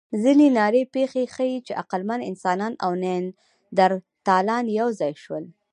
ځینې 0.23 0.47
نادرې 0.57 0.83
پېښې 0.95 1.23
ښيي، 1.33 1.57
چې 1.65 1.77
عقلمن 1.81 2.21
انسانان 2.29 2.73
او 2.85 2.91
نیاندرتالان 3.03 4.65
یو 4.79 4.87
ځای 4.99 5.13
شول. 5.23 5.45